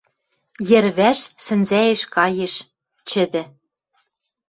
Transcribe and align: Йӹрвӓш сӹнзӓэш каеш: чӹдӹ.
Йӹрвӓш 0.69 1.19
сӹнзӓэш 1.45 2.01
каеш: 2.15 2.53
чӹдӹ. 3.09 3.43